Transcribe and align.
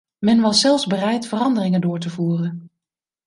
Men 0.19 0.41
was 0.41 0.59
zelfs 0.61 0.85
bereid 0.85 1.27
veranderingen 1.27 1.81
door 1.81 1.99
te 1.99 2.09
voeren. 2.09 2.69